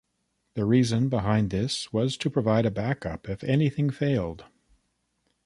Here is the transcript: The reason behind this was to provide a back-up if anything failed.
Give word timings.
The 0.55 0.65
reason 0.65 1.09
behind 1.09 1.51
this 1.51 1.93
was 1.93 2.17
to 2.17 2.29
provide 2.31 2.65
a 2.65 2.71
back-up 2.71 3.29
if 3.29 3.43
anything 3.43 3.91
failed. 3.91 4.45